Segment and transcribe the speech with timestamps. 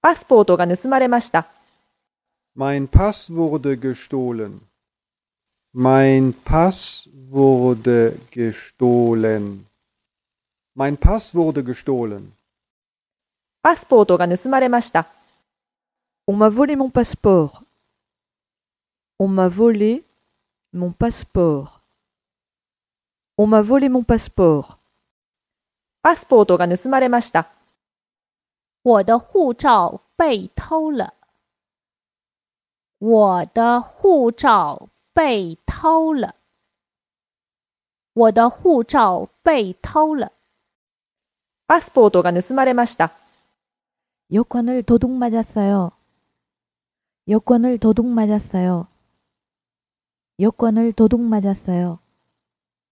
[0.00, 1.46] パスポートが盗まれました。
[2.56, 4.60] Mein Pass wurde gestohlen.
[5.74, 9.66] Mein Pass wurde gestohlen.
[10.74, 12.32] Mein Pass wurde gestohlen.
[13.62, 15.06] パスポートが盗まれました。
[16.28, 17.62] On m'a volé mon passeport.
[19.18, 20.02] On m'a volé
[20.72, 21.80] mon passeport.
[23.36, 24.76] On m'a volé mon passeport.
[26.00, 27.48] パスポートが盗まれました。
[28.82, 31.14] 我的护照被偷了。
[32.98, 36.34] 我的护照被偷了。
[38.14, 40.32] 我的护照被偷了。
[41.66, 43.12] パスポートが盗まれました。
[44.32, 45.92] 여권을 도둑 맞았어요.
[47.28, 48.88] 여권을 도둑 맞았어요.
[50.40, 51.98] 여권을 도둑 맞았어요.